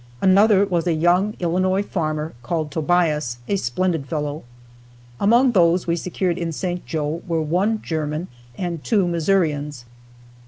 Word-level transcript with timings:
Another 0.19 0.65
was 0.65 0.87
a 0.87 0.95
young 0.95 1.35
Illinois 1.39 1.83
farmer, 1.83 2.33
named 2.49 2.71
Tobias, 2.71 3.37
a 3.47 3.55
splendid 3.55 4.07
fellow. 4.07 4.41
Among 5.19 5.51
those 5.51 5.85
we 5.85 5.95
secured 5.95 6.39
in 6.39 6.51
St. 6.51 6.83
Joe 6.87 7.21
were 7.27 7.43
one 7.43 7.83
German 7.83 8.27
and 8.57 8.83
two 8.83 9.07
Missourians. 9.07 9.85